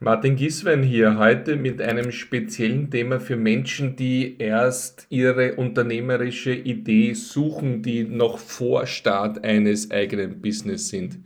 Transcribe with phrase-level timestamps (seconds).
[0.00, 7.14] Martin Giswein hier, heute mit einem speziellen Thema für Menschen, die erst ihre unternehmerische Idee
[7.14, 11.20] suchen, die noch vor Start eines eigenen Business sind.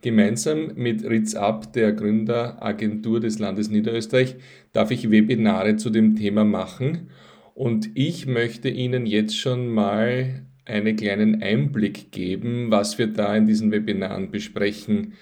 [0.00, 4.36] Gemeinsam mit Ritz Ab, der Gründeragentur des Landes Niederösterreich,
[4.72, 7.10] darf ich Webinare zu dem Thema machen
[7.54, 13.46] und ich möchte Ihnen jetzt schon mal einen kleinen Einblick geben, was wir da in
[13.46, 15.12] diesen Webinaren besprechen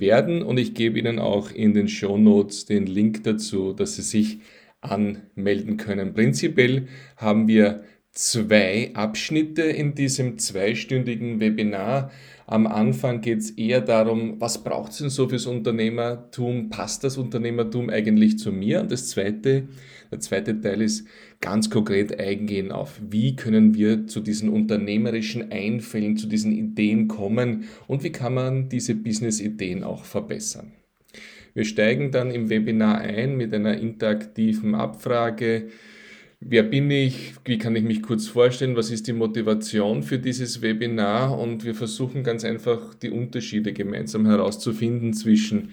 [0.00, 0.42] werden.
[0.42, 4.38] Und ich gebe Ihnen auch in den Show Notes den Link dazu, dass Sie sich
[4.80, 6.14] anmelden können.
[6.14, 12.12] Prinzipiell haben wir zwei Abschnitte in diesem zweistündigen Webinar.
[12.46, 16.70] Am Anfang geht es eher darum, was braucht es denn so fürs Unternehmertum?
[16.70, 18.80] Passt das Unternehmertum eigentlich zu mir?
[18.80, 19.66] Und das zweite,
[20.12, 21.08] der zweite Teil ist
[21.40, 27.64] ganz konkret eingehen auf, wie können wir zu diesen unternehmerischen Einfällen, zu diesen Ideen kommen
[27.88, 30.72] und wie kann man diese Business-Ideen auch verbessern.
[31.54, 35.68] Wir steigen dann im Webinar ein mit einer interaktiven Abfrage
[36.46, 37.32] Wer bin ich?
[37.46, 38.76] Wie kann ich mich kurz vorstellen?
[38.76, 41.38] Was ist die Motivation für dieses Webinar?
[41.38, 45.70] Und wir versuchen ganz einfach die Unterschiede gemeinsam herauszufinden zwischen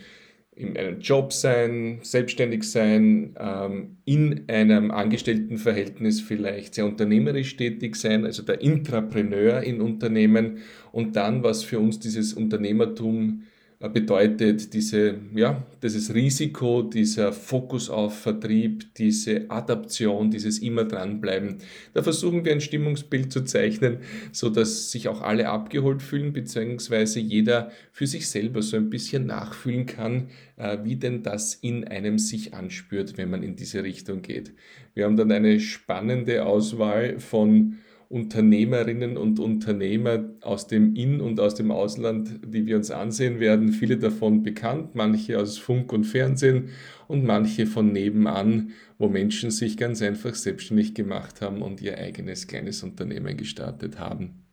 [0.55, 8.25] in einem Job sein, selbstständig sein, ähm, in einem Angestelltenverhältnis vielleicht sehr unternehmerisch tätig sein,
[8.25, 10.59] also der Intrapreneur in Unternehmen
[10.93, 13.43] und dann, was für uns dieses Unternehmertum
[13.89, 21.57] bedeutet diese, ja, dieses Risiko, dieser Fokus auf Vertrieb, diese Adaption, dieses immer dranbleiben.
[21.93, 23.97] Da versuchen wir ein Stimmungsbild zu zeichnen,
[24.31, 29.25] so dass sich auch alle abgeholt fühlen, beziehungsweise jeder für sich selber so ein bisschen
[29.25, 34.21] nachfühlen kann, äh, wie denn das in einem sich anspürt, wenn man in diese Richtung
[34.21, 34.53] geht.
[34.93, 37.77] Wir haben dann eine spannende Auswahl von
[38.11, 43.71] Unternehmerinnen und Unternehmer aus dem In- und aus dem Ausland, die wir uns ansehen werden.
[43.71, 46.69] Viele davon bekannt, manche aus Funk und Fernsehen
[47.07, 52.47] und manche von nebenan, wo Menschen sich ganz einfach selbstständig gemacht haben und ihr eigenes
[52.47, 54.43] kleines Unternehmen gestartet haben.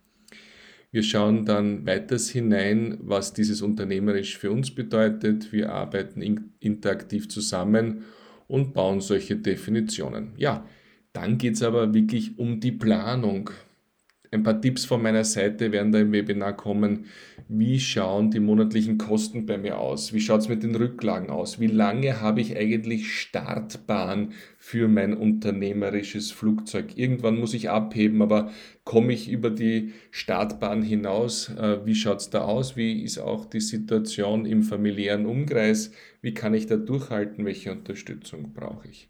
[0.91, 5.53] Wir schauen dann weiters hinein, was dieses unternehmerisch für uns bedeutet.
[5.53, 6.22] Wir arbeiten
[6.60, 8.04] interaktiv zusammen
[8.47, 10.33] und bauen solche Definitionen.
[10.37, 10.65] Ja,
[11.13, 13.51] dann geht es aber wirklich um die Planung.
[14.31, 17.07] Ein paar Tipps von meiner Seite werden da im Webinar kommen.
[17.49, 20.13] Wie schauen die monatlichen Kosten bei mir aus?
[20.13, 21.61] Wie schaut es mit den Rücklagen aus?
[21.61, 26.99] Wie lange habe ich eigentlich Startbahn für mein unternehmerisches Flugzeug?
[26.99, 28.51] Irgendwann muss ich abheben, aber
[28.85, 31.49] komme ich über die Startbahn hinaus?
[31.57, 32.77] Äh, wie schaut es da aus?
[32.77, 35.91] Wie ist auch die Situation im familiären Umkreis?
[36.21, 37.47] Wie kann ich da durchhalten?
[37.47, 39.09] Welche Unterstützung brauche ich?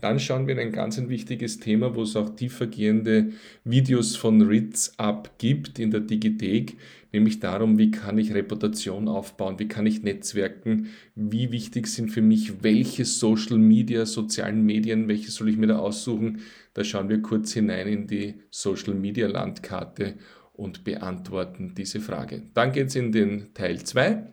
[0.00, 3.32] Dann schauen wir in ein ganz ein wichtiges Thema, wo es auch tiefergehende
[3.64, 6.76] Videos von Ritz abgibt in der Digithek,
[7.12, 12.22] nämlich darum, wie kann ich Reputation aufbauen, wie kann ich Netzwerken, wie wichtig sind für
[12.22, 16.40] mich welche Social Media, sozialen Medien, welche soll ich mir da aussuchen.
[16.74, 20.14] Da schauen wir kurz hinein in die Social Media Landkarte
[20.54, 22.42] und beantworten diese Frage.
[22.54, 24.32] Dann geht es in den Teil 2.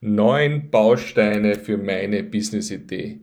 [0.00, 3.20] Neun Bausteine für meine Business-Idee.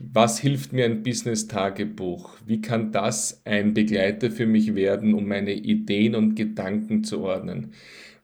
[0.00, 2.38] Was hilft mir ein Business-Tagebuch?
[2.46, 7.72] Wie kann das ein Begleiter für mich werden, um meine Ideen und Gedanken zu ordnen?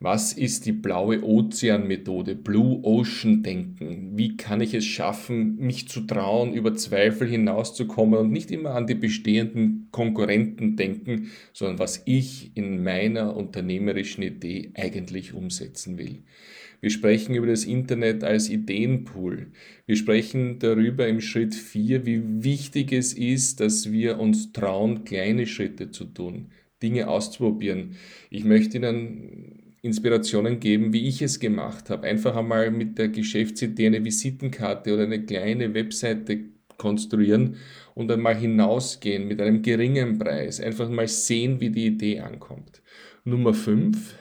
[0.00, 4.12] Was ist die blaue Ozean-Methode, Blue Ocean Denken?
[4.16, 8.86] Wie kann ich es schaffen, mich zu trauen, über Zweifel hinauszukommen und nicht immer an
[8.86, 16.22] die bestehenden Konkurrenten denken, sondern was ich in meiner unternehmerischen Idee eigentlich umsetzen will?
[16.80, 19.52] Wir sprechen über das Internet als Ideenpool.
[19.86, 25.46] Wir sprechen darüber im Schritt 4, wie wichtig es ist, dass wir uns trauen, kleine
[25.46, 26.50] Schritte zu tun,
[26.82, 27.96] Dinge auszuprobieren.
[28.28, 32.06] Ich möchte Ihnen Inspirationen geben, wie ich es gemacht habe.
[32.06, 36.40] Einfach einmal mit der Geschäftsidee eine Visitenkarte oder eine kleine Webseite
[36.78, 37.56] konstruieren
[37.94, 40.58] und einmal hinausgehen mit einem geringen Preis.
[40.58, 42.80] Einfach mal sehen, wie die Idee ankommt.
[43.24, 44.14] Nummer 5,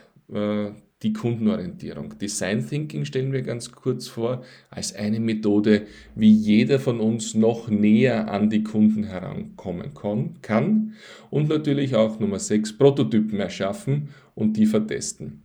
[1.02, 2.18] die Kundenorientierung.
[2.18, 7.70] Design Thinking stellen wir ganz kurz vor als eine Methode, wie jeder von uns noch
[7.70, 9.94] näher an die Kunden herankommen
[10.42, 10.92] kann.
[11.30, 15.40] Und natürlich auch Nummer 6, Prototypen erschaffen und die vertesten.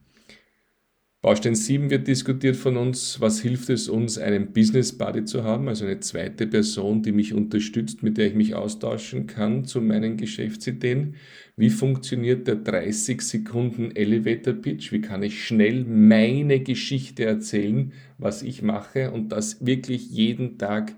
[1.22, 5.68] Baustein 7 wird diskutiert von uns, was hilft es uns, einen Business Buddy zu haben,
[5.68, 10.16] also eine zweite Person, die mich unterstützt, mit der ich mich austauschen kann zu meinen
[10.16, 11.16] Geschäftsideen.
[11.58, 14.94] Wie funktioniert der 30 Sekunden Elevator Pitch?
[14.94, 20.96] Wie kann ich schnell meine Geschichte erzählen, was ich mache und das wirklich jeden Tag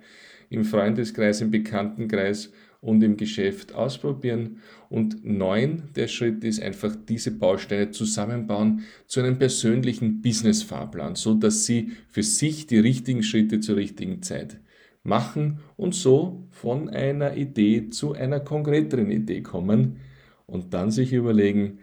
[0.51, 4.57] im Freundeskreis, im Bekanntenkreis und im Geschäft ausprobieren.
[4.89, 11.65] Und neun, der Schritt ist einfach diese Bausteine zusammenbauen zu einem persönlichen Business-Fahrplan, so dass
[11.65, 14.57] Sie für sich die richtigen Schritte zur richtigen Zeit
[15.03, 19.97] machen und so von einer Idee zu einer konkreteren Idee kommen
[20.45, 21.79] und dann sich überlegen,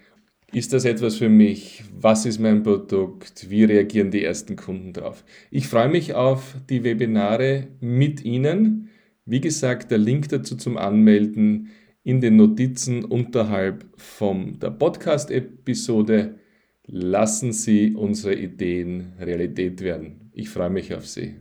[0.52, 1.84] ist das etwas für mich?
[2.00, 3.50] Was ist mein Produkt?
[3.50, 5.24] Wie reagieren die ersten Kunden darauf?
[5.50, 8.88] Ich freue mich auf die Webinare mit Ihnen.
[9.30, 11.68] Wie gesagt, der Link dazu zum Anmelden
[12.02, 16.38] in den Notizen unterhalb von der Podcast-Episode.
[16.86, 20.30] Lassen Sie unsere Ideen Realität werden.
[20.32, 21.34] Ich freue mich auf Sie.